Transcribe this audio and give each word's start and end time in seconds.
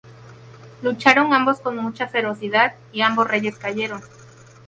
Lucharon 0.81 1.31
ambos 1.31 1.59
con 1.59 1.77
mucha 1.77 2.07
ferocidad, 2.07 2.73
y 2.91 3.01
ambos 3.01 3.27
reyes 3.27 3.59
cayeron. 3.59 4.01